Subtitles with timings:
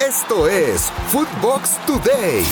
[0.00, 2.42] Esto es Footbox Today.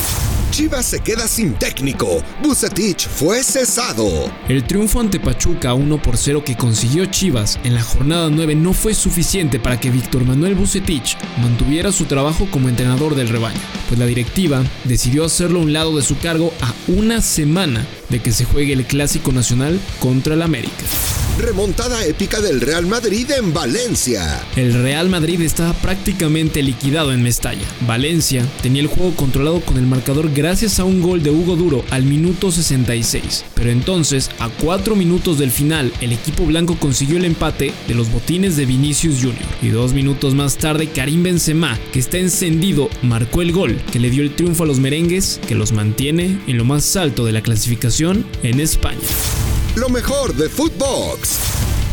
[0.51, 2.23] Chivas se queda sin técnico.
[2.43, 4.31] Bucetich fue cesado.
[4.49, 8.73] El triunfo ante Pachuca 1 por 0 que consiguió Chivas en la jornada 9 no
[8.73, 13.99] fue suficiente para que Víctor Manuel Bucetich mantuviera su trabajo como entrenador del rebaño, pues
[13.99, 18.33] la directiva decidió hacerlo a un lado de su cargo a una semana de que
[18.33, 20.85] se juegue el Clásico Nacional contra el América.
[21.41, 24.45] Remontada épica del Real Madrid en Valencia.
[24.57, 27.67] El Real Madrid estaba prácticamente liquidado en Mestalla.
[27.87, 31.85] Valencia tenía el juego controlado con el marcador gracias a un gol de Hugo Duro
[31.91, 33.45] al minuto 66.
[33.55, 38.11] Pero entonces, a 4 minutos del final, el equipo blanco consiguió el empate de los
[38.13, 39.35] botines de Vinicius Jr.
[39.63, 44.11] Y dos minutos más tarde, Karim Benzema, que está encendido, marcó el gol que le
[44.11, 47.43] dio el triunfo a los merengues, que los mantiene en lo más alto de la
[47.43, 48.99] clasificación en España
[49.77, 51.39] lo mejor de Footbox.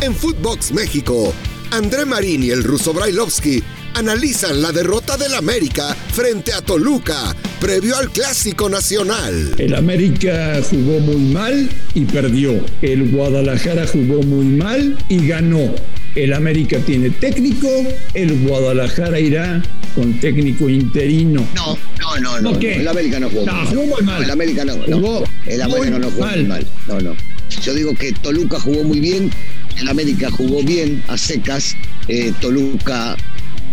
[0.00, 1.32] En Footbox México,
[1.70, 3.62] André Marín y el ruso Brailovsky
[3.94, 9.54] analizan la derrota del América frente a Toluca previo al Clásico Nacional.
[9.58, 12.64] El América jugó muy mal y perdió.
[12.82, 15.74] El Guadalajara jugó muy mal y ganó.
[16.14, 17.68] El América tiene técnico,
[18.14, 19.62] el Guadalajara irá
[19.94, 21.46] con técnico interino.
[21.54, 22.58] No, no, no, no.
[22.58, 22.76] ¿Qué?
[22.76, 23.46] El América no jugó.
[23.46, 24.22] No, jugó muy mal.
[24.22, 24.76] el América no.
[24.86, 25.24] no.
[25.46, 26.38] el América no jugó mal.
[26.38, 26.66] muy mal.
[26.86, 27.37] No, no.
[27.62, 29.30] Yo digo que Toluca jugó muy bien,
[29.78, 31.76] el América jugó bien a secas,
[32.08, 33.16] eh, Toluca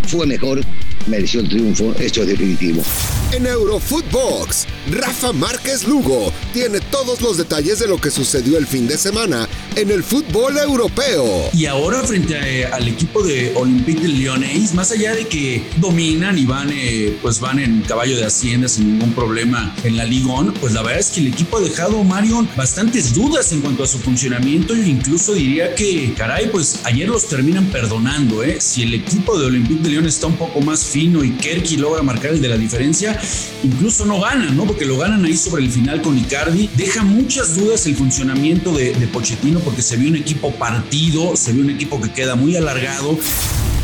[0.08, 0.62] fue mejor,
[1.08, 2.84] mereció el triunfo, eso es definitivo.
[3.32, 8.88] En Eurofootbox, Rafa Márquez Lugo tiene todos los detalles de lo que sucedió el fin
[8.88, 11.50] de semana en el fútbol europeo.
[11.54, 15.64] Y ahora frente a, eh, al equipo de Olympique de Lyonnais, más allá de que
[15.78, 20.06] dominan y van, eh, pues van en caballo de hacienda sin ningún problema en la
[20.06, 23.62] Ligue 1, pues la verdad es que el equipo ha dejado, Marion, bastantes dudas en
[23.62, 28.58] cuanto a su funcionamiento e incluso diría que, caray, pues ayer los terminan perdonando, ¿eh?
[28.62, 32.02] Si el equipo de Olympique de Lyon está un poco más fino y Kerky logra
[32.02, 33.20] marcar el de la diferencia,
[33.64, 34.66] incluso no ganan, ¿no?
[34.66, 36.70] Porque lo ganan ahí sobre el final con Icardi.
[36.76, 41.54] Deja muchas dudas el funcionamiento de, de Pochettino porque se vio un equipo partido, se
[41.54, 43.18] vio un equipo que queda muy alargado.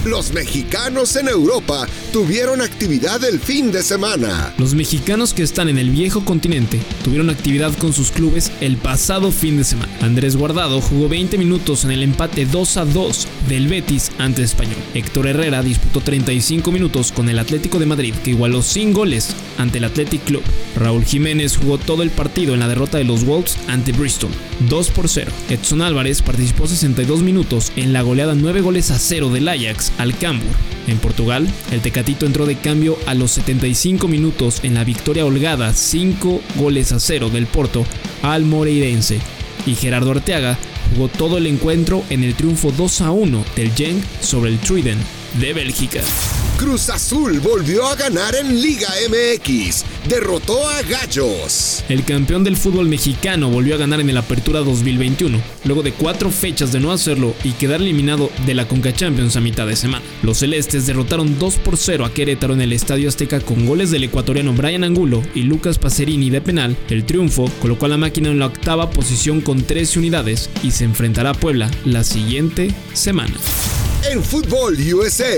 [0.06, 4.52] Los mexicanos en Europa tuvieron actividad el fin de semana.
[4.58, 9.32] Los mexicanos que están en el viejo continente tuvieron actividad con sus clubes el pasado
[9.32, 9.94] fin de semana.
[10.02, 14.78] Andrés Guardado jugó 20 minutos en el empate 2 a 2 del Betis ante Español.
[14.96, 19.78] Héctor Herrera disputó 35 minutos con el Atlético de Madrid, que igualó sin goles ante
[19.78, 20.42] el Athletic Club.
[20.78, 24.32] Raúl Jiménez jugó todo el partido en la derrota de los Wolves ante Bristol,
[24.68, 25.32] 2 por 0.
[25.50, 30.18] Edson Álvarez participó 62 minutos en la goleada 9 goles a 0 del Ajax al
[30.18, 30.56] Cambur.
[30.88, 35.74] En Portugal, el Tecatito entró de cambio a los 75 minutos en la victoria holgada
[35.74, 37.86] 5 goles a 0 del Porto
[38.24, 39.20] al Moreirense.
[39.66, 40.58] Y Gerardo Arteaga
[40.94, 44.98] jugó todo el encuentro en el triunfo 2 a 1 del Genk sobre el Truiden
[45.40, 46.02] de Bélgica.
[46.58, 49.84] Cruz Azul volvió a ganar en Liga MX.
[50.10, 51.84] Derrotó a Gallos.
[51.88, 56.32] El campeón del fútbol mexicano volvió a ganar en el Apertura 2021, luego de cuatro
[56.32, 60.04] fechas de no hacerlo y quedar eliminado de la Conca Champions a mitad de semana.
[60.24, 64.04] Los celestes derrotaron 2 por 0 a Querétaro en el Estadio Azteca con goles del
[64.04, 66.76] ecuatoriano Brian Angulo y Lucas Pacerini de penal.
[66.90, 70.84] El triunfo colocó a la máquina en la octava posición con 13 unidades y se
[70.84, 73.36] enfrentará a Puebla la siguiente semana.
[74.10, 75.36] En Fútbol USA,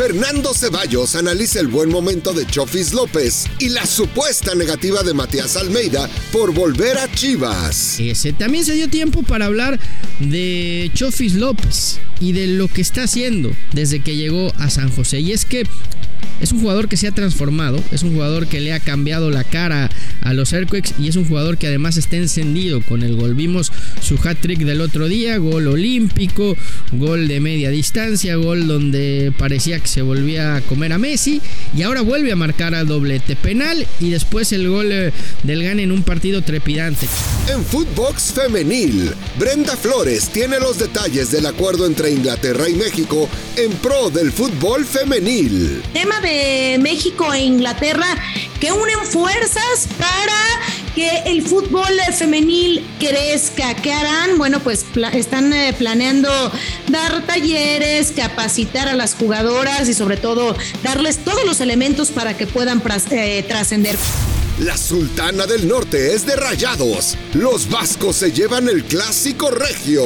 [0.00, 5.58] Fernando Ceballos analiza el buen momento de Chofis López y la supuesta negativa de Matías
[5.58, 8.00] Almeida por volver a Chivas.
[8.00, 9.78] Ese, también se dio tiempo para hablar
[10.18, 15.20] de Chofis López y de lo que está haciendo desde que llegó a San José.
[15.20, 15.64] Y es que
[16.40, 19.44] es un jugador que se ha transformado, es un jugador que le ha cambiado la
[19.44, 19.90] cara
[20.22, 23.34] a los Earthquakes y es un jugador que además está encendido con el gol.
[23.34, 23.70] Vimos
[24.00, 26.56] su hat-trick del otro día, gol olímpico,
[26.92, 31.42] gol de media distancia, gol donde parecía que se volvía a comer a Messi
[31.76, 35.78] y ahora vuelve a marcar al doblete penal y después el gol eh, del GAN
[35.78, 37.06] en un partido trepidante.
[37.52, 43.70] En Footbox Femenil, Brenda Flores tiene los detalles del acuerdo entre Inglaterra y México en
[43.72, 45.82] pro del fútbol femenil.
[45.92, 48.06] Tema de México e Inglaterra
[48.60, 53.74] que unen fuerzas para que el fútbol femenil crezca.
[53.74, 54.38] ¿Qué harán?
[54.38, 56.28] Bueno, pues están eh, planeando
[56.88, 62.46] dar talleres, capacitar a las jugadoras y sobre todo darles todos los elementos para que
[62.46, 63.96] puedan eh, trascender.
[64.60, 67.16] La Sultana del Norte es de Rayados.
[67.32, 70.02] Los vascos se llevan el clásico regio.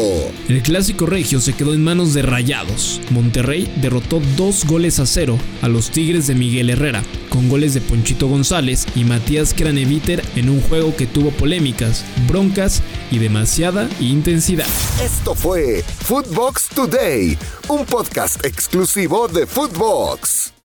[0.48, 3.00] El clásico regio se quedó en manos de Rayados.
[3.10, 7.80] Monterrey derrotó dos goles a cero a los Tigres de Miguel Herrera, con goles de
[7.80, 12.80] Ponchito González y Matías Craneviter en un juego que tuvo polémicas, broncas
[13.10, 14.68] y demasiada intensidad.
[15.04, 17.36] Esto fue Footbox Today,
[17.66, 20.54] un podcast exclusivo de Footbox.